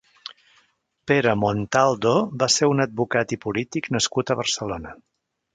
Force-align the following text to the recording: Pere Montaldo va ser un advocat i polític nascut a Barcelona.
Pere 1.11 1.33
Montaldo 1.41 2.13
va 2.45 2.49
ser 2.55 2.71
un 2.73 2.87
advocat 2.89 3.37
i 3.39 3.41
polític 3.47 3.93
nascut 3.97 4.33
a 4.37 4.43
Barcelona. 4.45 4.97